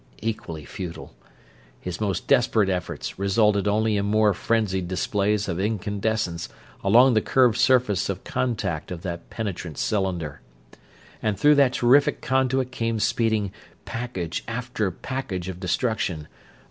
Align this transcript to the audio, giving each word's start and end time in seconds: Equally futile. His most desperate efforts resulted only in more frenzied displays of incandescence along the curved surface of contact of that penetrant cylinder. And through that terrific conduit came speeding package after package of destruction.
Equally 0.23 0.65
futile. 0.65 1.13
His 1.79 2.01
most 2.01 2.27
desperate 2.27 2.69
efforts 2.69 3.19
resulted 3.19 3.67
only 3.67 3.97
in 3.97 4.07
more 4.07 4.33
frenzied 4.33 4.87
displays 4.87 5.47
of 5.47 5.59
incandescence 5.59 6.49
along 6.83 7.13
the 7.13 7.21
curved 7.21 7.59
surface 7.59 8.09
of 8.09 8.23
contact 8.23 8.89
of 8.89 9.03
that 9.03 9.29
penetrant 9.29 9.77
cylinder. 9.77 10.41
And 11.21 11.39
through 11.39 11.53
that 11.53 11.73
terrific 11.73 12.19
conduit 12.19 12.71
came 12.71 12.97
speeding 12.99 13.51
package 13.85 14.43
after 14.47 14.89
package 14.89 15.47
of 15.49 15.59
destruction. 15.59 16.27